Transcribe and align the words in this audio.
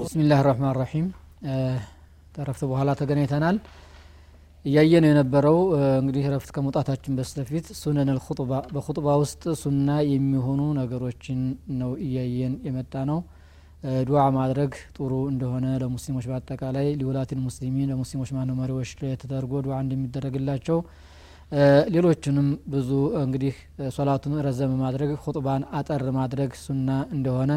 ብስሚላህ 0.00 0.40
ራህማን 0.46 0.74
ራሒም 0.76 1.06
ተረፍት 2.36 2.62
በኋላ 2.70 2.90
ተገናኝተናል 3.00 3.56
እያየ 4.65 4.93
ነው 5.03 5.09
የነበረው 5.11 5.57
እንግዲህ 5.99 6.23
ረፍት 6.33 6.49
ከመውጣታችን 6.55 7.13
በስተፊት 7.17 7.67
ሱነን 7.81 8.09
ልኹጥባ 8.15 8.51
በኹጥባ 8.73 9.07
ውስጥ 9.21 9.43
ሱና 9.61 9.89
የሚሆኑ 10.09 10.61
ነገሮችን 10.79 11.39
ነው 11.81 11.91
እያየን 12.05 12.55
የመጣ 12.67 13.03
ነው 13.09 13.19
ዱዓ 14.07 14.23
ማድረግ 14.37 14.71
ጥሩ 14.95 15.11
እንደሆነ 15.31 15.65
ለሙስሊሞች 15.83 16.25
በአጠቃላይ 16.29 16.87
ሊውላትን 17.01 17.39
ሙስሊሚን 17.45 17.87
ለሙስሊሞች 17.91 18.31
ማነ 18.37 18.55
መሪዎች 18.59 18.89
ተደርጎ 19.21 19.61
ዱዓ 19.67 19.77
እንደሚደረግላቸው 19.85 20.79
ሌሎችንም 21.93 22.49
ብዙ 22.73 22.89
እንግዲህ 23.21 23.53
ሶላቱን 23.95 24.33
ረዘም 24.47 24.73
ማድረግ 24.83 25.11
ኹጥባን 25.23 25.63
አጠር 25.79 26.03
ማድረግ 26.19 26.51
ሱና 26.65 26.89
እንደሆነ 27.15 27.51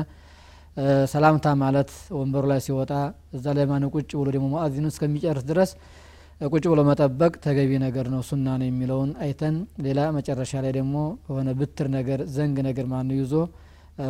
ሰላምታ 1.13 1.47
ማለት 1.63 1.91
ወንበሩ 2.19 2.45
ላይ 2.53 2.61
ሲወጣ 2.67 2.93
እዛ 3.39 3.47
ላይ 3.59 3.67
ማነ 3.73 3.91
ቁጭ 3.95 4.11
ብሎ 4.21 4.29
ደግሞ 4.37 4.47
ሙአዚኑ 4.55 4.87
እስከሚጨርስ 4.93 5.45
ድረስ 5.51 5.73
ቁጭ 6.41 6.65
ብሎ 6.71 6.81
መጠበቅ 6.89 7.33
ተገቢ 7.45 7.73
ነገር 7.85 8.07
ነው 8.13 8.21
ሱና 8.29 8.47
ነው 8.61 8.67
የሚለውን 8.69 9.11
አይተን 9.25 9.57
ሌላ 9.85 10.01
መጨረሻ 10.17 10.53
ላይ 10.65 10.73
ደግሞ 10.79 10.97
የሆነ 11.27 11.51
ብትር 11.59 11.89
ነገር 11.97 12.21
ዘንግ 12.35 12.57
ነገር 12.69 12.87
ማነው 12.93 13.17
ይዞ 13.21 13.35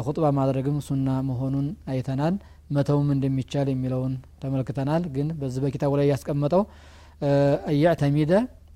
ሁጥባ 0.01 0.27
ማድረግም 0.39 0.77
ሱና 0.87 1.09
መሆኑን 1.29 1.69
አይተናል። 1.93 2.35
መተውም 2.71 3.09
እንደሚቻል 3.15 3.69
የሚለውን 3.71 4.13
ተመልክተናል። 4.43 5.03
ግን 5.15 5.29
በዚህ 5.41 5.61
በኪታቡ 5.65 5.93
ላይ 6.01 6.07
ያስቀመጠው 6.13 6.63
አያዕተሚደ 7.71 8.33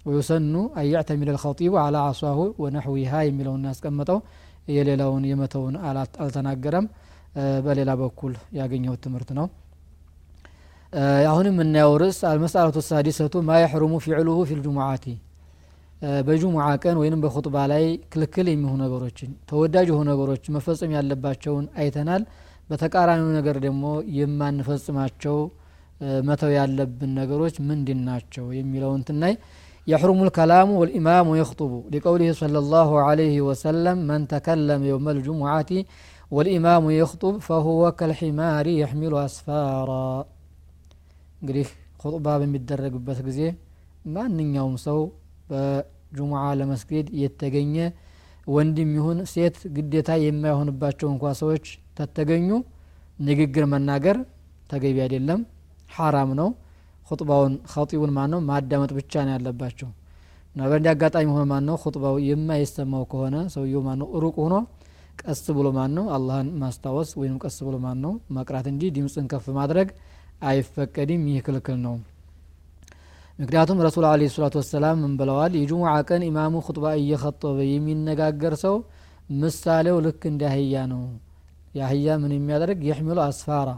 ወዩሰኑ 0.06 0.55
አያዕተሚደ 0.81 1.31
ልኸጢቡ 1.37 1.75
አላ 1.84 1.97
አሷሁ 2.11 2.41
ወነሕዊሃ 2.65 3.23
የሚለውን 3.28 3.65
ያስቀመጠው። 3.71 4.19
የሌላውን 4.75 5.25
የመተውን 5.31 5.75
አልተናገረም። 6.23 6.87
በሌላ 7.65 7.91
በኩል 8.01 8.34
ያገኘሁት 8.59 9.01
ትምህርት 9.05 9.31
ነው 9.39 9.47
አሁን 11.32 11.46
የምናየው 11.50 11.94
ርዕስ 12.02 12.20
አልመስአለቱ 12.32 12.78
ሳዲሰቱ 12.88 13.44
ማ 13.50 13.60
የሕሩሙ 13.64 13.94
ፊዕሉሁ 14.06 14.38
ፊ 14.50 14.58
ልጅሙዓቲ 14.60 15.06
በጁሙዓ 16.28 16.68
ቀን 16.84 16.96
ወይንም 17.02 17.20
በኹጥባ 17.24 17.56
ላይ 17.72 17.84
ክልክል 18.14 18.48
የሚሆኑ 18.52 18.80
ነገሮችን 18.86 19.32
ተወዳጅ 19.50 19.88
የሆኑ 19.92 20.06
ነገሮች 20.14 20.44
መፈጸም 20.56 20.94
ያለባቸውን 20.98 21.66
አይተናል 21.82 22.24
በተቃራኒው 22.70 23.30
ነገር 23.40 23.58
ደግሞ 23.66 23.86
የማንፈጽማቸው 24.20 25.38
መተው 26.28 26.52
ያለብን 26.60 27.12
ነገሮች 27.22 27.56
ምንድን 27.72 28.00
ናቸው 28.12 28.48
የሚለውን 28.60 29.04
ትናይ 29.10 29.36
يحرم 29.88 30.20
الكلام 30.24 30.70
والإمام 30.72 31.28
يخطب 31.36 31.72
لقوله 31.94 32.30
صلى 32.34 32.60
الله 32.64 32.90
عليه 33.02 33.42
وسلم 33.42 33.98
من 34.10 34.28
تكلم 34.28 34.82
يوم 34.84 35.06
الجمعة 35.10 35.72
والإمام 36.32 36.84
يخطب 37.02 37.34
فهو 37.48 37.82
كالحمار 37.92 38.66
يحمل 38.82 39.14
أسفارا 39.28 40.08
እንግዲህ 41.41 41.69
ኹጥባ 42.03 42.27
በሚደረግበት 42.41 43.19
ጊዜ 43.29 43.41
ማንኛውም 44.15 44.77
ሰው 44.87 44.98
በጁሙዓ 45.51 46.43
ለመስገድ 46.59 47.06
የተገኘ 47.23 47.75
ወንድም 48.47 48.91
ይሁን 48.97 49.19
ሴት 49.33 49.56
ግዴታ 49.77 50.11
የማይሆንባቸው 50.23 51.09
እንኳ 51.15 51.33
ሰዎች 51.41 51.65
ተተገኙ 51.98 52.48
ንግግር 53.19 53.65
መናገር 53.73 54.17
ተገቢ 54.70 54.97
አይደለም 55.05 55.41
ሐራም 55.91 56.31
ነው። 56.41 56.48
ኹጥባውን 57.09 57.53
ኸጢቡን 57.73 58.12
ማን 58.17 58.31
ነው 58.33 58.41
ማዳመጥ 58.48 58.91
ብቻ 58.98 59.12
ነው 59.27 59.33
ያለባቸው። 59.34 59.89
እና 60.55 60.69
በእንዲ 60.71 60.87
አጋጣሚ 60.93 61.27
ሆነ 61.32 61.44
ማን 61.50 61.65
ነው 61.69 61.77
ኹጥባው 61.82 62.16
የማይሰማው 62.27 63.05
ከሆነ 63.12 63.37
ሰውየው 63.55 63.82
ማን 63.87 63.99
ነው 64.03 64.09
ሩቅ 64.22 64.37
ሆኖ 64.44 64.55
ቀስ 65.22 65.43
ብሎ 65.56 65.66
ማን 65.77 65.93
ነው 65.97 66.06
አላህን 66.16 66.49
ማስታወስ 66.62 67.11
ወይም 67.21 67.37
ቀስ 67.43 67.56
ብሎ 67.66 67.77
ማን 67.84 67.99
ነው 68.05 68.12
መቅራት 68.37 68.66
እንጂ 68.72 68.91
ድምፅን 68.97 69.27
ከፍ 69.32 69.47
ማድረግ 69.59 69.88
አይፈቀድም። 70.43 71.23
ይህ 71.29 71.41
ክልክል 71.47 71.79
ነው። 71.87 71.95
ምክንያቱም 73.39 73.79
ረሱል 73.87 74.05
አለ 74.09 74.29
ሰላቱ 74.35 74.55
ወሰላም 74.61 74.97
ምን 75.03 75.13
ብለዋል? 75.21 75.53
የጁሙዓ 75.61 75.93
ቀን 76.09 76.23
ኢማሙ 76.29 76.55
ኹጥባ 76.67 76.85
እየኸጠበ 77.01 77.59
የሚነጋገር 77.69 78.55
ሰው 78.65 78.77
ምሳሌው 79.35 79.97
ልክ 80.07 80.23
እንደ 80.31 80.43
አህያ 80.51 80.75
ነው። 80.93 81.03
የአህያ 81.75 82.09
ምን 82.23 82.33
የሚያደርግ? 82.37 82.79
የሕሚሉ 82.89 83.19
አስፋራ። 83.27 83.69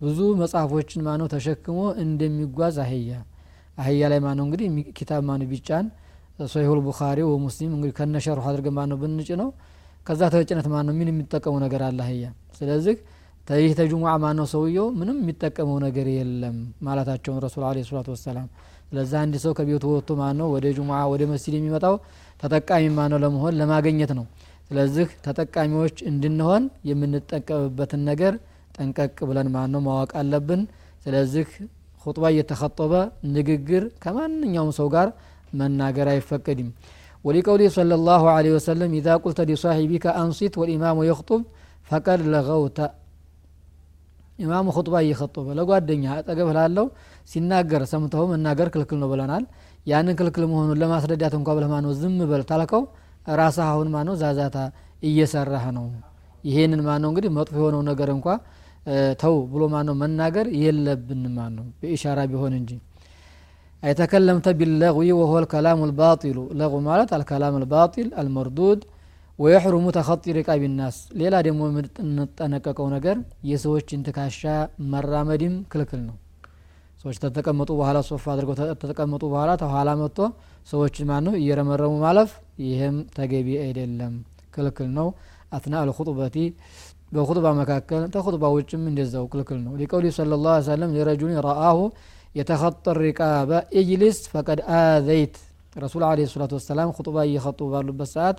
ብዙ 0.00 0.18
መጽሐፎችን 0.42 1.00
ማነው 1.06 1.26
ተሸክሞ 1.32 1.78
እንደሚጓዝ 2.02 2.76
አህያ። 2.84 3.10
አህያ 3.78 4.02
ላይ 4.12 4.20
ማነው 4.26 4.44
እንግዲህ 4.46 4.66
ኪታብ 4.98 5.22
ማነው 5.28 5.48
ቢጫን? 5.52 5.86
ሶሂሁል 6.48 6.80
ቡኻሪ 6.86 7.18
ወሙስሊም 7.28 7.72
እንግዲህ 7.76 7.94
ከነሸርሁ 7.98 8.44
አድርገን 8.50 8.74
ማነው 8.78 8.96
ብንጭ 9.02 9.28
ነው 9.40 9.48
ከዛ 10.06 10.20
ተጭነት 10.32 10.66
ማነው? 10.72 10.94
ምን 10.94 11.08
የሚጠቀሙ 11.10 11.54
ነገር 11.64 11.82
አለ 11.88 11.98
አህያ? 12.06 12.26
ስለዚህ 12.58 12.96
ይህ 13.63 13.71
ተጁሙዓ 13.79 14.11
ማነው 14.23 14.45
ሰውየው 14.53 14.85
ምንም 14.99 15.17
የሚጠቀመው 15.21 15.77
ነገር 15.85 16.07
የለም 16.17 16.57
ማለታቸውን 16.87 17.39
ረሱል 17.45 17.63
አለ 17.69 17.79
ሰላቱ 17.89 18.07
ወሰላም 18.15 18.47
ስለዛ 18.89 19.13
አንድ 19.23 19.35
ሰው 19.43 19.51
ከቤቱ 19.57 19.83
ወጥቶ 19.95 20.15
ማነው 20.21 20.47
ወደ 20.55 20.65
ጁሙዓ 20.77 20.99
ወደ 21.13 21.23
መስጂድ 21.31 21.53
የሚመጣው 21.57 21.95
ተጠቃሚ 22.41 22.83
ማነው 22.99 23.19
ለመሆን 23.23 23.53
ለማገኘት 23.61 24.11
ነው 24.19 24.25
ስለዚህ 24.67 25.07
ተጠቃሚዎች 25.25 25.95
እንድንሆን 26.11 26.63
የምንጠቀምበትን 26.89 28.01
ነገር 28.11 28.33
ጠንቀቅ 28.77 29.17
ብለን 29.29 29.49
ማነው 29.55 29.81
ማወቅ 29.87 30.11
አለብን 30.21 30.61
ስለዚህ 31.05 31.47
ሁጥባ 32.05 32.23
እየተኸጠበ 32.33 32.93
ንግግር 33.35 33.83
ከማንኛውም 34.03 34.71
ሰው 34.79 34.87
ጋር 34.95 35.09
መናገር 35.61 36.07
አይፈቀድም 36.15 36.69
ولقوله 37.25 37.67
صلى 37.79 37.95
الله 37.99 38.21
عليه 38.35 38.51
وسلم 38.57 38.89
إذا 38.99 39.13
قلت 39.23 39.39
لصاحبك 39.49 40.05
أنصت 40.23 40.53
والإمام 40.59 40.97
يخطب 41.03 41.41
فقد 41.89 42.19
لغوت 42.33 42.79
ኢማሙ 44.38 44.66
ኹጥባ 44.76 44.94
እየኸጠበ 45.04 45.46
ለጓደኛ 45.58 46.04
አጠገብ 46.14 46.48
ላለው 46.56 46.86
ሲናገር 47.30 47.82
ሰምተው 47.92 48.24
መናገር 48.32 48.68
ክልክል 48.74 48.98
ነው 49.02 49.08
ብለናል። 49.12 49.44
ያንን 49.86 50.16
ክልክል 50.18 50.44
መሆኑን 50.50 50.78
ለማስረዳት 50.82 51.34
እንኳ 51.38 51.48
ብለህ 51.56 51.70
ማነው 51.74 51.92
ዝም 52.00 52.18
በል 52.30 52.42
ታልከው 52.50 52.82
ራስህ 53.32 53.66
አሁን 53.70 53.88
ማነው 53.94 54.14
ዛዛታ 54.22 54.56
እየሰራህ 55.02 55.64
ነው። 55.76 55.86
ይሄንን 56.44 56.82
ማነው 56.88 57.08
እንግዲህ 57.12 57.30
መጥፎ 57.38 57.56
የሆነው 57.60 57.82
ነገር 57.90 58.10
እንኳ 58.16 58.26
ተው 59.22 59.34
ብሎ 59.52 59.62
ማነው 59.72 59.94
መናገር 60.02 60.46
የለብንም 60.62 61.34
ማነው 61.38 61.66
በኢሻራ 61.80 62.18
ቢሆን 62.30 62.54
እንጂ። 62.60 62.70
አይተከለምተ 63.82 64.46
ቢለغዊ 64.60 65.08
ወሆ 65.18 65.32
ልከላሙ 65.42 65.80
ልባጢሉ 65.90 66.38
ለغ 66.60 66.72
ማለት 66.86 67.10
አልከላም 67.16 67.56
ልባጢል 67.62 68.08
አልመርዱድ 68.20 68.80
ወየሕሩሙ 69.38 69.86
ተኸጢ 69.96 70.24
ሪቃቢ 70.36 70.62
ናስ 70.72 70.96
ሌላ 71.20 71.34
ደግሞ 71.46 71.60
የምንጠነቀቀው 71.68 72.86
ነገር 72.94 73.16
የሰዎችን 73.50 74.00
ትካሻ 74.06 74.40
መራመድም 74.92 75.54
ክልክል 75.72 76.00
ነው። 76.08 76.16
ሰዎች 77.02 77.16
ተተቀመጡ 77.24 77.70
በኋላ 77.80 77.98
ሶፋ 78.08 78.24
አድርገው 78.32 78.54
ተተቀመጡ 78.82 79.22
በኋላ 79.32 79.50
ተኋላ 79.62 79.88
መጥቶ 80.00 80.18
ሰዎች 80.72 80.96
ማን 81.10 81.22
ነው? 81.26 81.34
እየረመረሙ 81.40 81.92
ማለፍ 82.04 82.30
ይህም 82.64 82.96
ተገቢ 83.16 83.48
አይደለም። 83.64 84.14
ክልክል 84.54 84.88
ነው። 84.98 85.08
አትና 85.52 85.74
አልኹጥበቲ 85.82 86.36
በኹጥባ 87.12 87.46
መካከል 87.60 88.02
ተኹጥባ 88.14 88.44
ውጭም 88.56 88.82
እንደዛው 88.90 89.26
ክልክል 89.32 89.58
ነው። 89.66 89.74
ሊቀውሊ 89.80 90.06
ስለ 90.16 90.36
ላ 90.44 90.56
ሰለም 90.66 90.90
ሊረጁልን 90.96 91.38
ረአሁ 91.46 91.78
የተኸጠ 92.34 92.86
ሪቃበ 93.00 93.50
ኢጅሊስ 93.80 94.18
ፈቀድ 94.32 94.60
አዘይት። 94.76 95.36
ረሱል 95.76 96.02
አለ 96.06 96.26
ሰላቱ 96.32 96.52
ወሰላም 96.58 96.90
ኹጥባ 96.96 97.16
እየኸጡ 97.28 97.60
ባሉበት 97.72 98.10
ሰዓት 98.14 98.38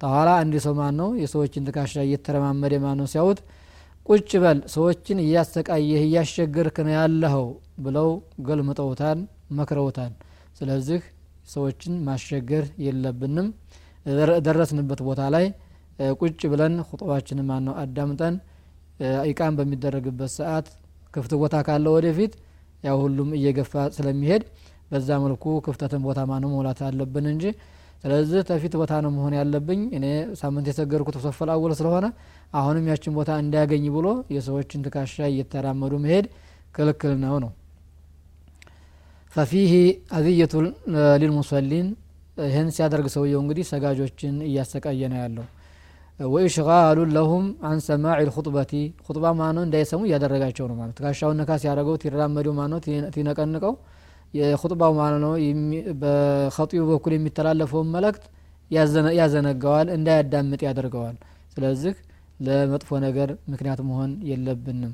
ተኋላ 0.00 0.28
አንድ 0.42 0.54
ሰው 0.64 0.74
ማን 0.78 0.94
ነው 1.00 1.08
የሰዎችን 1.22 1.64
ትካሻ 1.68 1.94
እየተረማመደ 2.06 2.74
ማን 2.84 2.96
ነው 3.00 3.06
ሲያዩት? 3.12 3.40
ቁጭ 4.06 4.30
በል 4.42 4.58
ሰዎችን 4.74 5.18
እያሰቃየህ 5.24 6.02
እያስቸገርክ 6.06 6.76
ነው 6.86 6.92
ያለኸው 6.96 7.46
ብለው 7.84 8.08
ገልምጠውታል 8.48 9.18
መክረውታል። 9.58 10.12
ስለዚህ 10.58 11.00
ሰዎችን 11.48 11.94
ማስቸገር 12.06 12.64
የለብንም። 12.84 13.48
ደረስንበት 14.46 15.00
ቦታ 15.08 15.22
ላይ 15.34 15.46
ቁጭ 16.18 16.40
ብለን 16.52 16.74
ኹጥባችንን 16.88 17.46
ማን 17.50 17.62
ነው 17.68 17.74
አዳምጠን 17.82 18.34
ኢቃም 19.30 19.54
በሚደረግበት 19.58 20.30
ሰዓት 20.38 20.66
ክፍት 21.14 21.32
ቦታ 21.42 21.56
ካለ 21.66 21.86
ወደፊት 21.96 22.32
ያው 22.84 22.96
ሁሉም 23.04 23.30
እየገፋ 23.38 23.82
ስለሚሄድ 23.96 24.42
በዛ 24.90 25.18
መልኩ 25.24 25.44
ክፍተትን 25.66 26.02
ቦታ 26.06 26.20
ማነው 26.30 26.50
መውላት 26.54 26.80
አለብን 26.88 27.26
እንጂ 27.32 27.44
ስለዚህ 28.04 28.40
ተፊት 28.48 28.74
ቦታ 28.80 28.92
ነው 29.04 29.10
መሆን 29.16 29.34
ያለብኝ። 29.38 29.80
እኔ 29.96 30.04
ሳምንት 30.40 30.66
የሰገርኩት 30.70 31.16
ሶፈል 31.24 31.50
አወል 31.54 31.72
ስለሆነ 31.80 32.06
አሁንም 32.54 32.84
ያችን 32.90 33.12
ቦታ 33.18 33.30
እንዳያገኝ 33.42 33.84
ብሎ 33.96 34.06
የሰዎችን 34.34 34.84
ትካሻ 34.86 35.16
እየተራመዱ 35.32 35.94
መሄድ 36.04 36.26
ክልክል 36.74 37.14
ነው 37.24 37.36
ነው። 37.44 37.50
ፈፊህ 39.32 39.72
አዝየቱ 40.16 40.54
ሊልሙሰሊን 41.20 41.88
ይህን 42.44 42.68
ሲያደርግ 42.76 43.06
ሰውየው 43.14 43.40
እንግዲህ 43.42 43.64
ሰጋጆችን 43.70 44.36
እያሰቃየ 44.46 45.02
ነው 45.12 45.18
ያለው። 45.22 45.46
ወኢሽጋሉ 46.20 46.98
ለሁም 47.14 47.44
አን 47.68 47.78
ሰማዕ 47.84 48.18
ልኹጥበቲ 48.26 48.72
ኹጥባ 49.06 49.26
ማኖ 49.38 49.58
እንዳይሰሙ 49.66 50.00
እያደረጋቸው 50.08 50.64
ነው 50.70 50.76
ማለት 50.80 50.94
ትከሻውን 50.98 51.38
ነካ 51.40 51.50
ሲያደረገው 51.62 51.94
ቲራመደው 52.02 52.54
ማኖ 52.58 52.72
ቲነቀንቀው 53.14 53.74
የኹጥባው 54.34 54.92
ማለት 54.98 55.20
ነው? 55.24 55.32
በኸጢቡ 56.02 56.82
በኩል 56.90 57.12
የሚተላለፈውን 57.16 57.88
መልእክት 57.94 58.24
ያዘነጋዋል 59.18 59.88
እንዳያዳምጥ 59.96 60.60
ያደርገዋል። 60.68 61.16
ስለዚህ 61.54 61.94
ለመጥፎ 62.40 62.90
ነገር 63.06 63.30
ምክንያት 63.52 63.80
መሆን 63.88 64.10
የለብንም። 64.28 64.92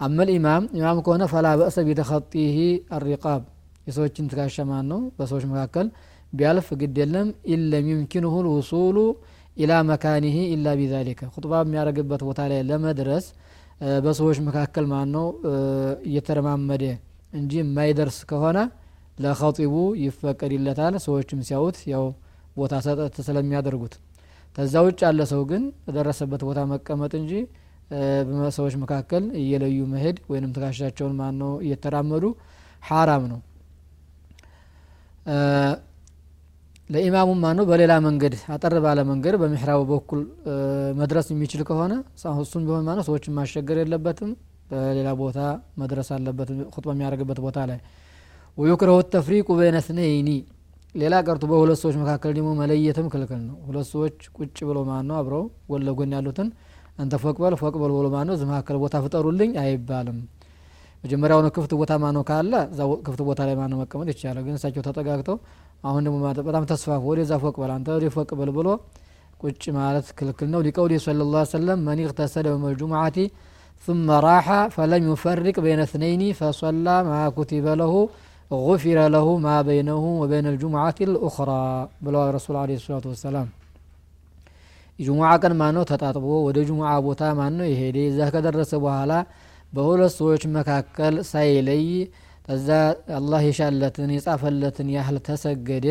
አመል 0.00 0.28
ኢማም 0.34 0.64
ኢማም 0.78 0.98
ከሆነ 1.04 1.24
ፈላ 1.32 1.46
በእሰ 1.60 1.76
ቢተኸጢህ 1.88 2.56
አሪቃብ። 2.96 3.42
የሰዎችን 3.86 4.28
ትከሻ 4.30 4.56
ነው 4.84 5.00
በሰዎች 5.18 5.44
መካከል 5.52 5.86
ቢያልፍ 6.32 6.68
ግድ 6.80 6.96
የለም። 7.02 7.28
ኢለም 7.54 7.86
ዩምኪንሁ 7.92 8.34
ልውሱሉ 8.46 8.96
ኢላ 9.56 9.72
መካኒህ 9.90 10.36
ኢላ 10.54 10.68
ቢዛሊከ። 10.80 11.20
ኹጥባ 11.34 11.52
የሚያደርግበት 11.64 12.22
ቦታ 12.28 12.40
ላይ 12.52 12.60
ለመድረስ 12.70 13.26
በሰዎች 14.04 14.38
መካከል 14.46 14.84
ማን 14.92 15.08
ነው 15.16 15.26
እየተረማመደ 16.08 16.84
እንጂ 17.36 17.52
የማይደርስ 17.60 18.18
ከሆነ 18.30 18.58
ለኸጢቡ 19.18 19.74
ይፈቀድለታል። 20.02 20.94
ሰዎችም 21.04 21.40
ሲያዩት 21.48 21.78
ያው 21.92 22.04
ቦታ 22.56 22.74
ሰጠት 22.86 23.16
ስለሚያደርጉት። 23.26 23.94
ከዛ 24.56 24.74
ውጭ 24.86 24.98
ያለ 25.06 25.22
ሰው 25.32 25.42
ግን 25.50 25.62
በደረሰበት 25.86 26.42
ቦታ 26.48 26.60
መቀመጥ 26.70 27.12
እንጂ 27.20 27.32
በሰዎች 28.28 28.74
መካከል 28.82 29.24
እየለዩ 29.40 29.78
መሄድ 29.92 30.16
ወይንም 30.30 30.52
ትከሻቸውን 30.54 31.12
ማን 31.18 31.34
ነው 31.42 31.52
እየተራመዱ 31.64 32.24
ሐራም 32.82 33.24
ነው። 33.32 33.40
ለኢማሙም 36.90 37.38
ማነው 37.44 37.64
በሌላ 37.70 37.92
መንገድ 38.04 38.34
አጠር 38.54 38.74
ባለ 38.84 39.00
መንገድ 39.08 39.34
በምሕራቡ 39.40 39.80
በኩል 39.92 40.20
መድረስ 41.00 41.26
የሚችል 41.32 41.62
ከሆነ 41.68 41.92
እሱም 42.40 42.62
ቢሆን 42.66 42.84
ማነው 42.88 43.04
ሰዎችን 43.08 43.34
ማሸገር 43.38 43.78
የለበትም 43.80 44.30
በሌላ 44.70 45.08
ቦታ 45.20 45.38
መድረስ 45.78 46.08
አለበት 46.16 46.48
ኹጥባ 46.74 46.90
የሚያደርግበት 46.94 47.38
ቦታ 47.44 47.58
ላይ። 47.70 47.78
ወዩክረሁ 48.58 48.98
ተፍሪቁ 49.14 49.48
በይነ 49.58 49.78
ስነይኒ 49.86 50.30
ሌላ 50.94 51.14
ቀርቶ 51.26 51.44
በሁለት 51.50 51.78
ሰዎች 51.82 51.96
መካከል 52.02 52.30
ደግሞ 52.36 52.50
መለየትም 52.60 53.06
ክልክል 53.12 53.40
ነው። 53.48 53.56
ሁለት 53.66 53.86
ሰዎች 53.92 54.16
ቁጭ 54.36 54.56
ብሎ 54.68 54.78
ማን 54.88 55.04
ነው 55.08 55.16
አብረው 55.20 55.42
ጎን 55.70 55.82
ለጎን 55.88 56.14
ያሉትን 56.16 56.48
አንተ 56.98 57.14
ፎቅበል 57.22 57.54
ፎቅበል 57.62 57.92
ብሎ 57.96 58.06
ማን 58.14 58.26
ነው 58.28 58.34
እዚህ 58.36 58.46
መካከል 58.50 58.76
ቦታ 58.84 58.96
ፍጠሩልኝ 59.04 59.50
አይባልም። 59.62 60.18
መጀመሪያውኑ 61.04 61.46
ክፍት 61.56 61.72
ቦታ 61.80 61.92
ማነው 62.02 62.22
ካለ 62.24 62.52
እዛ 62.72 62.80
ክፍት 63.06 63.20
ቦታ 63.28 63.40
ላይ 63.48 63.54
ማነው 63.54 63.78
መቀመጥ 63.82 64.08
ይቻላል። 64.12 64.44
ግን 64.46 64.54
እሳቸው 64.58 64.82
ተጠጋግተው 64.86 65.36
አሁን 65.84 66.02
ደግሞ 66.06 66.16
በጣም 66.48 66.64
ተስፋፉ 66.70 67.02
ወደዛ 67.10 67.32
ፎቅ 67.42 67.56
አንተ 67.70 67.88
ወደ 67.96 68.08
ፎቅ 68.16 68.30
ብሎ 68.56 68.68
ቁጭ 69.40 69.64
ማለት 69.76 70.06
ክልክል 70.18 70.48
ነው። 70.52 70.60
ሊቀውሊ 70.66 70.94
ስለ 71.04 71.24
ላ 71.32 71.44
ሰለም 71.50 71.80
መን 71.86 72.00
ኢቅተሰለ 72.04 72.46
በመልጁሙዓቲ 72.54 73.16
ثم 73.87 74.07
راح 74.27 74.47
فلم 74.67 75.03
يفرق 75.11 75.55
بين 75.59 75.79
اثنين 75.87 76.21
فصلى 76.39 76.95
ما 77.03 77.21
كتب 77.37 77.65
له 77.81 77.93
غفر 78.67 78.97
له 79.15 79.27
ما 79.47 79.57
بينه 79.69 80.03
وبين 80.21 80.45
الجمعة 80.53 80.97
الأخرى 81.09 81.63
ብለዋል 82.03 82.29
ረሱል 82.37 82.55
አለ 82.61 82.69
ሰላቱ 82.85 83.05
ወሰላም 83.13 83.47
የጁሙዓ 84.99 85.29
ቀን 85.43 85.53
ማነው 85.61 85.83
ተጣጥቦ 85.91 86.25
ወደ 86.47 86.57
ጁሙዓ 86.69 86.89
ቦታ 87.07 87.21
ማነው 87.39 87.67
የሄደ 87.71 87.97
እዛ 88.09 88.19
ከደረሰ 88.33 88.71
በኋላ 88.83 89.13
በሁለት 89.73 90.13
ሰዎች 90.19 90.43
መካከል 90.57 91.15
ሳይለይ 91.31 91.85
ከዛ 92.45 92.69
አላህ 93.19 93.41
የሻለትን 93.49 94.09
የጻፈለትን 94.15 94.87
ያህል 94.95 95.17
ተሰገደ 95.27 95.87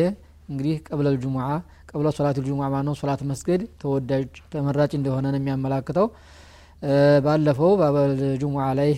እንግዲህ 0.51 0.75
ቀብለ 0.87 1.07
ልጁሙዓ 1.15 1.47
ቀብለ 1.91 2.07
ሶላት 2.17 2.37
ልጁሙዓ 2.41 2.67
ማነው 2.75 2.93
ሶላት 3.01 3.21
መስገድ 3.31 3.61
ተወዳጅ 3.81 4.29
ተመራጭ 4.53 4.91
እንደሆነ 4.99 5.25
ነው 5.33 5.39
የሚያመላክተው 5.41 6.07
ባለፈው 7.24 7.72
ባበል 7.80 8.10
ጁሙዓ 8.40 8.64
ላይ 8.78 8.90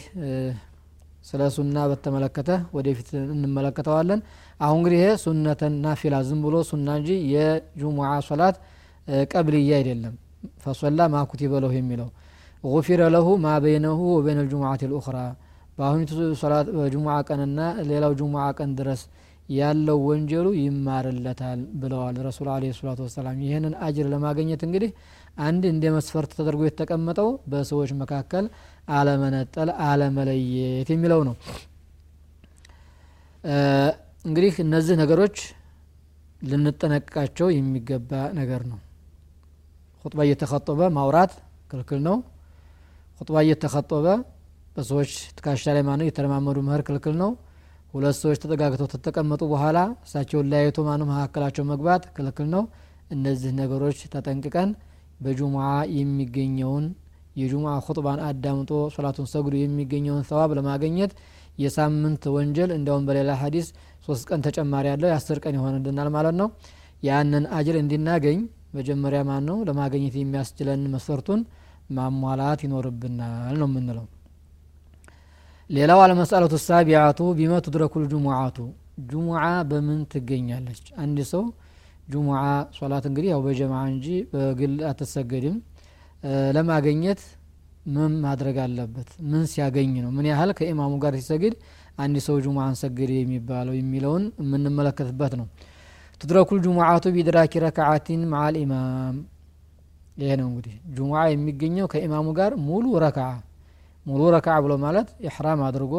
ስለ 1.24 1.42
ሱና 1.54 1.78
በተመለከተ 1.90 2.50
ወደፊት 2.76 3.08
እንመለከተዋለን። 3.34 4.20
አሁን 4.60 4.78
እንግዲህ 4.80 4.98
ይሄ 5.00 5.08
ሱነተን 5.24 5.74
ናፊላ 5.84 6.16
ዝም 6.28 6.40
ብሎ 6.46 6.56
ሱና 6.70 6.88
እንጂ 7.00 7.10
የጁሙዓ 7.34 8.10
ሶላት 8.28 8.56
ቀብልያ 9.32 9.72
አይደለም። 9.78 10.14
ፈሶላ 10.64 11.00
ማኩቲበ 11.14 11.52
ለሁ 11.62 11.72
የሚለው 11.76 12.08
ጉፊረ 12.64 13.02
ለሁ 13.14 13.28
ማ 13.44 13.54
በይነሁ 13.64 13.98
ወበይነ 14.14 14.38
ልጁሙዓት 14.46 14.82
ልኡኽራ። 14.90 15.18
በአሁኒቱ 15.78 16.10
በጁሙዓ 16.78 17.16
ቀንና 17.28 17.58
ሌላው 17.90 18.12
ጁሙዓ 18.20 18.44
ቀን 18.58 18.70
ድረስ 18.78 19.02
ያለው 19.52 19.98
ወንጀሉ 20.08 20.46
ይማርለታል 20.58 21.60
ብለዋል 21.80 22.16
ረሱል 22.26 22.48
አለ 22.54 22.72
ሰላቱ 22.78 23.00
ወሰላም። 23.06 23.36
ይህንን 23.44 23.74
አጅር 23.86 24.06
ለማግኘት 24.12 24.62
እንግዲህ 24.66 24.90
አንድ 25.38 25.62
እንደ 25.70 25.84
መስፈርት 25.96 26.30
ተደርጎ 26.38 26.62
የተቀመጠው 26.66 27.28
በሰዎች 27.50 27.90
መካከል 28.00 28.44
አለመነጠል 28.90 29.68
አለመለየት 29.86 30.88
የሚለው 30.94 31.20
ነው። 31.28 31.34
እንግዲህ 34.24 34.54
እነዚህ 34.64 34.94
ነገሮች 35.02 35.36
ልንጠነቅቃቸው 36.42 37.48
የሚገባ 37.52 38.10
ነገር 38.38 38.62
ነው። 38.70 38.78
ኹጥባ 40.04 40.20
እየተኸጠበ 40.26 40.80
ማውራት 40.96 41.32
ክልክል 41.70 42.00
ነው። 42.08 42.16
ኹጥባ 43.20 43.36
እየተኸጠበ 43.44 44.06
በሰዎች 44.76 45.12
ትካሻ 45.36 45.62
ላይ 45.76 45.82
ማነው 45.88 46.06
የተለማመዱ 46.08 46.58
ምህር 46.66 46.82
ክልክል 46.88 47.14
ነው። 47.22 47.30
ሁለት 47.94 48.16
ሰዎች 48.20 48.38
ተጠጋግተው 48.42 48.88
ተተቀመጡ 48.92 49.42
በኋላ 49.52 49.78
እሳቸውን 50.04 50.48
ለያይቶ 50.50 50.78
ማነው 50.88 51.06
መካከላቸው 51.10 51.64
መግባት 51.70 52.02
ክልክል 52.16 52.46
ነው። 52.54 52.62
እነዚህ 53.10 53.52
ነገሮች 53.60 53.98
ተጠንቅቀን 54.14 54.70
በጁሙዓ 55.20 55.66
የሚገኘውን 55.98 56.86
የጁሙዓ 57.36 57.72
ኹጥባን 57.86 58.20
አዳምጦ 58.28 58.70
ሶላቱን 58.94 59.26
ሰግዶ 59.32 59.54
የሚገኘውን 59.58 60.24
ሰዋብ 60.30 60.50
ለማገኘት 60.58 61.12
የሳምንት 61.58 62.24
ወንጀል 62.34 62.70
እንዲያውም 62.76 63.06
በሌላ 63.08 63.30
ሀዲስ 63.40 63.68
ሶስት 64.06 64.24
ቀን 64.28 64.40
ተጨማሪ 64.46 64.84
ያለው 64.92 65.08
የአስር 65.10 65.38
ቀን 65.44 65.56
ይሆንልናል 65.58 66.08
ማለት 66.16 66.36
ነው። 66.40 66.48
ያንን 67.02 67.44
አጅር 67.56 67.76
እንዲናገኝ 67.80 68.38
መጀመሪያ 68.74 69.20
ማን 69.28 69.44
ነው 69.48 69.58
ለማገኘት 69.68 70.14
የሚያስችለን 70.18 70.80
መስፈርቱን 70.94 71.40
ማሟላት 71.96 72.60
ይኖርብናል 72.66 73.54
ነው 73.60 73.68
የምንለው። 73.70 74.06
ሌላው 75.70 76.00
አለመስአለቱ 76.04 76.54
ሳቢያቱ 76.64 77.20
ቢመ 77.38 77.54
ትድረኩ 77.64 77.94
ልጁሙዓቱ 78.04 78.58
ጁሙዓ 79.10 79.40
በምን 79.70 79.98
ትገኛለች? 80.12 80.84
አንድ 81.02 81.18
ሰው 81.32 81.42
ጁሙዓ 82.08 82.40
ሶላት 82.76 83.04
እንግዲህ 83.08 83.28
ያው 83.32 83.40
በጀማ 83.46 83.74
እንጂ 83.90 84.06
በግል 84.32 84.74
አትሰገድም። 84.90 85.56
ለማገኘት 86.56 87.20
ምን 87.86 88.12
ማድረግ 88.24 88.56
አለበት? 88.64 89.08
ምን 89.30 89.42
ሲያገኝ 89.50 89.92
ነው? 90.04 90.10
ምን 90.16 90.26
ያህል 90.30 90.50
ከኢማሙ 90.58 90.92
ጋር 91.02 91.14
ሲሰግድ 91.20 91.54
አንድ 91.98 92.16
ሰው 92.26 92.36
ጁሙዓን 92.44 92.74
ሰገደ 92.80 93.10
የሚባለው 93.16 93.74
የሚለውን 93.78 94.24
የምንመለከትበት 94.42 95.32
ነው። 95.40 95.46
ትድረኩ 96.20 96.48
ልጁሙዓቱ 96.58 97.04
ቢድራኪ 97.16 97.52
ረክዓቲን 97.64 98.22
መዓል 98.32 98.54
ኢማም። 98.62 99.16
ይሄ 100.16 100.30
ነው 100.40 100.46
እንግዲህ 100.50 100.74
ጁሙዓ 100.96 101.20
የሚገኘው 101.32 101.86
ከኢማሙ 101.92 102.28
ጋር 102.38 102.52
ሙሉ 102.68 102.86
ረክዓ 103.04 103.26
ሙሉ 104.06 104.22
ረክዓ 104.34 104.54
ብሎ 104.64 104.72
ማለት 104.84 105.08
ኢሕራም 105.26 105.60
አድርጎ 105.66 105.94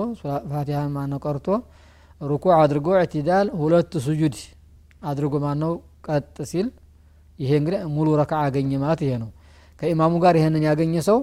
ፋቲሃን 0.51 0.89
ማነው 0.95 1.19
ቀርቶ 1.25 1.47
ሩኩዕ 2.21 2.53
አድርጎ 2.61 2.87
እዕትዳል 2.97 3.47
ሁለት 3.59 3.93
ሱጁድ 4.05 4.35
አድርጎ 5.09 5.33
ማነው 5.43 5.73
ቀጥ 6.06 6.36
ሲል 6.52 6.68
ይሄ 7.38 7.50
እንግዲህ 7.60 7.80
ሙሉ 7.96 8.08
ረክዓ 8.22 8.40
አገኘ 8.48 8.72
ማለት 8.84 9.00
ይሄ 9.06 9.12
ነው 9.22 9.30
ከኢማሙ 9.80 10.14
ጋር 10.24 10.34
ይሄንን 10.40 10.64
ያገኘ 10.70 10.94
ሰው 11.08 11.18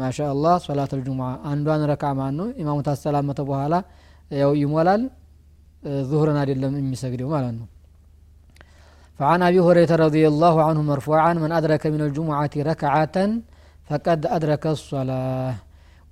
ማሻ 0.00 0.18
አላህ 0.32 0.54
ሶላት 0.66 0.92
ልጁሙዓ 0.98 1.28
አንዷን 1.52 1.82
ረክዓ 1.92 2.10
ማን 2.18 2.34
ነው 2.40 2.48
ኢማሙ 2.62 2.78
ታሰላመተ 2.88 3.40
በኋላ 3.50 3.74
ያው 4.42 4.52
ይሞላል 4.62 5.02
ዙሁርን 6.10 6.38
አይደለም 6.42 6.74
የሚሰግደው 6.82 7.30
ማለት 7.36 7.54
ነው 7.60 7.66
فعن 9.18 9.40
أبي 9.48 9.60
هريرة 9.66 9.92
رضي 10.06 10.24
الله 10.32 10.54
عنه 10.66 10.80
مرفوعا 10.92 11.32
من 11.44 11.50
أدرك 11.58 11.82
من 11.94 12.00
الجمعة 12.06 12.54
ركعة 12.70 13.16
فقد 13.88 14.20
أدرك 14.36 14.64
الصلاة 14.76 15.54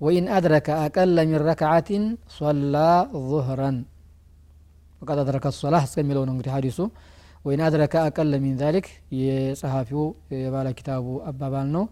وإن 0.05 0.25
أدرك 0.39 0.67
أقل 0.87 1.17
من 1.31 1.39
ركعة 1.51 1.91
صلى 2.41 2.91
ظهرا 3.33 3.71
وقد 5.01 5.17
أدرك 5.25 5.45
الصلاة 5.53 5.85
سميلون 5.95 6.29
انجري 6.33 6.51
حديثه 6.57 6.87
ወይን 7.46 7.62
አድረከ 7.66 7.94
አቀለ 8.06 8.34
ሚን 8.44 8.56
ዛሊክ 8.62 8.88
የጸሐፊው 9.20 10.04
የባለ 10.36 10.68
ኪታቡ 10.78 11.06
አባባል 11.30 11.68
ነው። 11.76 11.84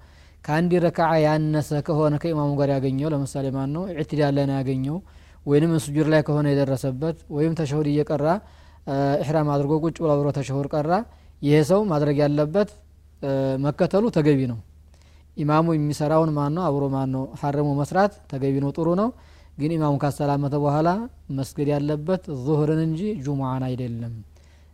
ከአንድ 0.46 0.72
ረካዓ 0.86 1.12
ያነሰ 1.24 1.70
ከሆነ 1.88 2.16
ከኢማሙ 2.24 2.51
ጋር 2.60 2.70
ያገኘው 2.75 3.10
ለምሳሌ 3.13 3.48
ማን 3.56 3.70
ነው 3.75 3.84
ኢዕትዳል 3.94 4.36
ላይ 4.39 4.46
ያገኘው። 4.54 4.98
ወይንም 5.46 5.72
ስጁድ 5.84 6.08
ላይ 6.13 6.22
ከሆነ 6.27 6.48
የደረሰበት 6.51 7.18
ወይም 7.36 7.54
ተሸሁድ 7.60 7.88
እየቀራ 7.92 8.25
ኢሕራም 9.22 9.48
አድርጎ 9.54 9.74
ቁጭ 9.84 9.96
ብሎ 9.98 10.10
አብሮ 10.16 10.27
ተሸሁድ 10.38 10.68
ቀራ። 10.74 10.92
ይሄ 11.42 11.58
ሰው 11.70 11.82
ማድረግ 11.92 12.18
ያለበት 12.24 12.70
መከተሉ 13.66 14.06
ተገቢ 14.16 14.39
ነው። 14.51 14.60
ኢማሙ 15.38 15.68
የሚሰራውን 15.75 16.32
ማን 16.38 16.54
ነው 16.58 16.63
አብሮ 16.68 16.84
ማን 16.94 17.10
ነው 17.16 17.24
ሐረሙ 17.42 17.68
መስራት 17.80 18.13
ተገቢ 18.32 18.56
ነው 18.63 18.72
ጥሩ 18.77 18.88
ነው። 19.01 19.10
ግን 19.60 19.72
ኢማሙ 19.75 19.94
ካሰላመተ 20.01 20.56
በኋላ 20.63 20.89
መስገድ 21.38 21.70
ያለበት 21.74 22.24
ዙህርን 22.46 22.82
እንጂ 22.88 23.01
ጁሙዓን 23.25 23.63
አይደለም። 23.68 24.13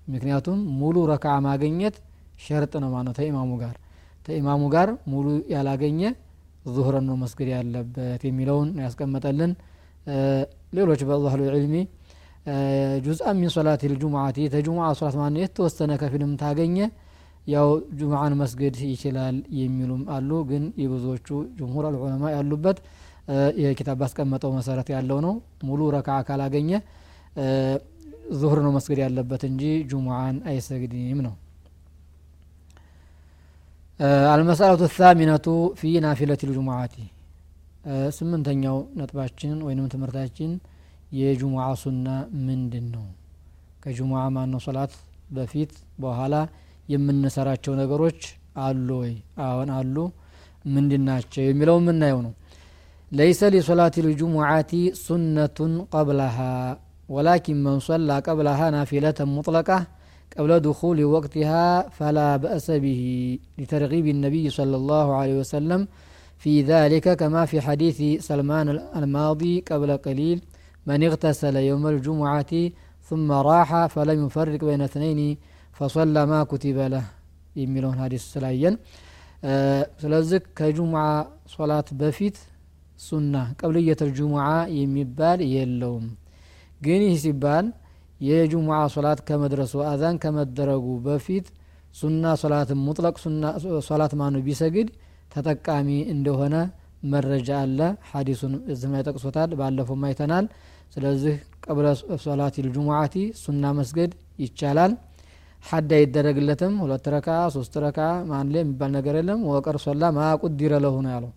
ምክንያቱም 0.07 0.59
ሙሉ 0.79 0.95
ረክዓ 1.11 1.33
ማግኘት 1.45 1.95
ሸርጥ 2.45 2.73
ነው 2.83 2.89
ማለት 2.95 3.15
ተኢማሙ 3.19 3.51
ጋር። 3.61 3.75
ተኢማሙ 4.25 4.61
ጋር 4.75 4.89
ሙሉ 5.13 5.25
ያላገኘ 5.53 6.01
ዙሁርን 6.67 7.05
ነው 7.09 7.15
መስገድ 7.23 7.49
ያለበት 7.55 8.21
የሚለውን 8.27 8.69
ያስቀመጠልን። 8.83 9.51
ሌሎች 10.77 11.01
በአህሉ 11.09 11.41
ዕልሚ 11.51 11.75
ጁዝአ 13.05 13.31
ሚን 13.39 13.49
ሶላት 13.55 13.81
ልጁሙዓቲ 13.91 14.37
ተጁሙዓ 14.53 14.87
ሶላት 14.99 15.15
ማለት 15.19 15.39
የተወሰነ 15.43 15.91
ከፊልም 16.01 16.31
ታገኘ 16.41 16.77
ያው 17.47 17.67
ጁሙዓን 17.99 18.33
መስገድ 18.41 18.75
ይችላል 18.91 19.37
የሚሉም 19.59 20.01
አሉ። 20.15 20.29
ግን 20.49 20.63
የብዙዎቹ 20.83 21.27
ጅምሁር 21.57 21.85
አልዑለማ 21.89 22.31
ያሉበት 22.35 22.77
ይህ 23.57 23.71
ኪታብ 23.79 23.97
ባስቀመጠው 24.01 24.51
መሰረት 24.57 24.87
ያለው 24.95 25.19
ነው። 25.25 25.33
ሙሉ 25.63 25.81
ረክዓ 25.95 26.15
ካላገኘ 26.27 26.71
ዙሁር 28.35 28.59
ነው 28.65 28.71
መስገድ 28.75 28.99
ያለበት 29.03 29.41
እንጂ 29.49 29.63
ጁሙዓን 29.89 30.35
አይሰግድም 30.49 31.19
ነው። 31.27 31.33
አልመሰለቱ 34.29 34.83
ታሚነቱ 34.93 35.47
ፊ 35.79 35.91
ናፊለት 36.05 36.41
ልጁሙዓቲ 36.49 36.95
ስምንተኛው 38.17 38.77
ነጥባችን 38.99 39.55
ወይንም 39.67 39.87
ትምህርታችን 39.93 40.51
የጁሙዓ 41.13 41.65
ሱና 41.81 42.07
ምንድን 42.45 42.85
ነው 42.93 43.05
ከጁሙዓ 43.83 44.21
ማነው 44.35 44.61
ሶላት 44.65 44.93
በፊት 45.31 45.71
በኋላ 45.99 46.35
የምንሰራቸው 46.89 47.73
ነገሮች 47.81 48.19
አሉ 48.63 48.87
ወይ? 49.01 49.13
አዎን 49.43 49.69
አሉ። 49.77 49.95
ምንድን 50.67 51.03
ናቸው 51.07 51.41
የሚለው 51.43 51.77
የምናየው 51.81 52.19
ነው። 52.25 52.33
ለይሰ 53.11 53.41
ሊሶላት 53.53 53.95
ልጁሙዓቲ 54.05 54.71
ሱነቱን 55.01 55.73
ቀብለሃ 55.93 56.37
ወላኪን 57.14 57.58
መን 57.66 57.78
ሰላ 57.88 58.10
ቀብለሃ 58.26 58.60
ናፊለተን 58.76 59.30
ሙጥለቃ 59.36 59.70
قبل 60.32 60.52
دخول 60.68 60.98
وقتها 61.14 61.66
فلا 61.98 62.28
بأس 62.44 62.66
به 62.84 63.02
لترغيب 63.58 64.06
النبي 64.06 64.44
صلى 64.58 64.76
الله 64.80 65.06
عليه 65.20 65.36
وسلم 65.42 65.80
في 66.42 66.52
ذلك 66.62 67.06
كما 67.20 67.42
في 67.50 67.56
حديث 67.66 67.98
سلمان 68.28 68.66
الماضي 69.00 69.54
قبل 69.70 69.90
قليل 70.06 70.38
من 70.88 70.98
اغتسل 71.08 71.56
يوم 71.70 71.84
الجمعة 71.86 72.52
ثم 73.08 73.28
راح 73.48 73.70
فلم 73.94 74.18
يفرق 74.26 74.60
بين 74.68 74.82
اثنين 74.88 75.20
فصلى 75.76 76.22
ما 76.32 76.40
كتب 76.50 76.78
له 76.94 77.04
የሚለውን 77.56 77.98
ሀዲስ 78.02 78.24
ስላየን 78.34 78.74
ስለዚህ 80.02 80.40
ከጁሙዓ 80.58 81.04
ሶላት 81.54 81.88
በፊት 82.00 82.36
ሱና 82.98 83.34
ቀብልየተል 83.60 84.10
ጁሙዓ 84.18 84.46
የሚባል 84.78 85.40
የለውም 85.54 86.06
ግን 86.83 87.01
ይህ 87.05 87.17
ሲባል 87.23 87.65
የጁሙዓ 88.21 88.79
ሶላት 88.93 89.19
ከመድረሱ 89.27 89.73
አዛን 89.89 90.15
ከመደረጉ 90.23 90.85
በፊት 91.05 91.47
ሱና 91.95 92.25
ሶላትን 92.41 92.79
ሙጥለቅ 92.85 93.15
ሶላት 93.87 94.13
ማኑ 94.19 94.35
ቢሰግድ 94.45 94.87
ተጠቃሚ 95.31 95.89
እንደሆነ 96.13 96.55
መረጃ 97.11 97.49
አለ። 97.61 97.79
ሀዲሱን 98.09 98.53
እዚህ 98.73 98.89
ላይ 98.93 99.01
ጠቅሶታል። 99.07 99.49
ባለፈው 99.59 99.97
አይተናል። 100.09 100.45
ስለዚህ 100.93 101.35
ቀብለ 101.65 101.87
ሶላት 102.25 102.55
ልጁሙዓቲ 102.65 103.15
ሱና 103.41 103.71
መስገድ 103.79 104.11
ይቻላል። 104.39 104.91
ሀድ 105.63 105.91
አይደረግለትም። 105.97 106.73
ሁለት 106.83 107.05
ረካ 107.13 107.27
ሶስት 107.55 107.73
ረካ 107.83 107.99
ማንሌ 108.31 108.55
የሚባል 108.61 108.91
ነገር 108.97 109.15
የለም። 109.19 109.41
ወቀር 109.49 109.77
ሶላ 109.85 110.03
ማቁዲረ 110.17 110.73
ለሁ 110.85 110.95
ነው 111.05 111.11
ያለው 111.15 111.31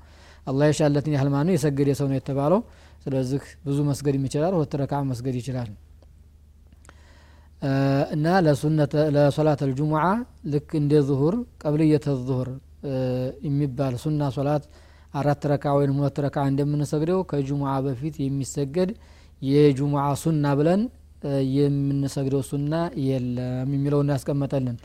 አላህ 0.47 0.67
የሻለትን 0.71 1.15
ያህል 1.17 1.29
ማነው 1.35 1.55
የሰገደ 1.57 1.91
ሰው 2.01 2.07
ነው 2.11 2.17
የተባለው። 2.19 2.61
ስለዚህ 3.05 3.43
ብዙ 3.67 3.79
መስገድ 3.89 4.15
ይችላል 4.21 4.53
ሁለት 4.57 4.73
ረካ 4.81 5.03
መስገድ 5.11 5.37
ይችላል። 5.41 5.69
እና 8.15 8.27
ለሶላት 9.17 9.61
አልጁሙዓ 9.67 10.03
ልክ 10.53 10.71
እንደ 10.81 10.95
ዙሁር 11.09 11.35
ቀብልየተ 11.63 12.15
ዙሁር 12.21 12.49
የሚባል 13.47 13.95
ሱና 14.03 14.29
ሶላት 14.37 14.65
አራት 15.15 15.43
ረካ 15.51 15.67
ወይም 15.79 15.95
ሁለት 15.99 16.19
ረካ 16.25 16.39
እንደምንሰግደው 16.51 17.21
ከጁሙዓ 17.31 17.73
በፊት 17.87 18.17
የሚሰገድ 18.25 18.91
የጁሙዓ 19.43 20.05
ሱና 20.23 20.47
ብለን 20.59 20.83
የምንሰግደው 21.55 22.43
ሱና 22.51 22.75
የለም 23.07 23.71
የሚለውን 23.77 24.11
ያስቀመጠልን 24.15 24.77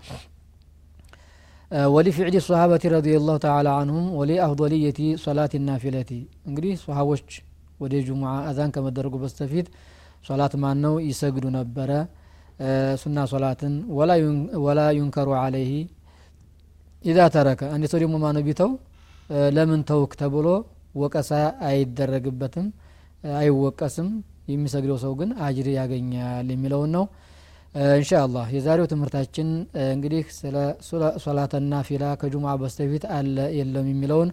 ወሊፊዕሊ 1.92 2.38
ሰሃበቲ 2.46 2.84
ረዲ 2.94 3.08
ላሁ 3.22 3.38
ተላ 3.44 3.68
አንሁም 3.82 4.06
ወሊ 4.20 4.32
አፍضልየቲ 4.46 5.00
ሶላት 5.24 5.54
ናፊለቲ። 5.68 6.10
እንግዲህ 6.48 6.74
ሰሃቦች 6.82 7.28
ወደ 7.80 7.94
ጁሙዓ 8.08 8.32
አዛን 8.50 8.72
ከመደረጉ 8.76 9.14
በስተፊት 9.22 9.68
ሶላት 10.28 10.54
ማን 10.64 10.78
ነው 10.86 10.96
ይሰግዱ 11.06 11.46
ነበረ። 11.58 11.92
ሱና 13.02 13.20
ሶላትን 13.32 13.74
ወላ 14.66 14.82
ዩንከሩ 14.98 15.30
አለይህ 15.40 15.72
ኢዛ 17.06 17.20
ተረከ። 17.36 17.62
አንድ 17.74 17.86
ሰው 17.92 18.00
ደግሞ 18.04 18.16
ማነው 18.24 18.44
ቢተው 18.48 18.72
ለምን 19.56 19.82
ተውክ 19.90 20.12
ተብሎ 20.22 20.48
ወቀሳ 20.96 21.32
አይደረግበትም 21.70 22.68
አይወቀስም። 23.38 24.10
የሚሰግደው 24.52 24.98
ሰው 25.04 25.12
ግን 25.20 25.30
አጅር 25.46 25.68
ያገኛል 25.78 26.48
የሚለውን 26.54 26.90
ነው 26.96 27.04
እንሻ 27.95 28.11
አላህ 28.27 28.47
የዛሬው 28.57 28.87
ትምህርታችን 28.93 29.49
እንግዲህ 29.95 30.23
ስለ 30.39 30.57
ሶላተና 31.25 31.81
ፊላ 31.89 32.05
ከጁሙዓ 32.21 32.53
በስተፊት 32.63 33.05
አለ 33.17 33.37
የለም 33.59 33.89
የሚለውን 33.93 34.31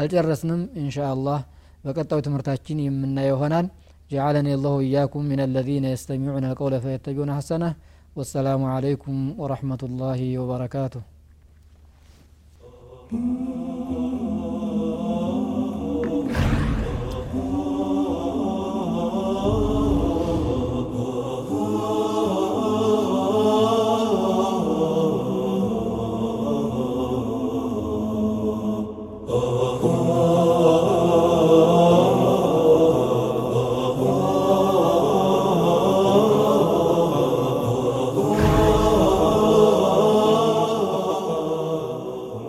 አልጨረስንም 0.00 0.62
እንሻ 0.82 0.98
አላህ 1.14 1.40
በቀጣዩ 1.84 2.20
ትምህርታችን 2.28 2.78
የምናየው 2.86 3.36
ይሆናል 3.36 3.66
جعلني 4.10 4.52
الله 4.54 4.74
إياكم 4.80 5.22
من 5.22 5.40
الذين 5.40 5.84
يستمعون 5.84 6.44
القول 6.44 6.74
فيتبعون 6.80 7.30
حسنه 7.34 7.70
والسلام 8.16 8.62
عليكم 8.64 9.16
ورحمة 9.38 9.82
الله 9.82 10.20
وبركاته 10.38 11.02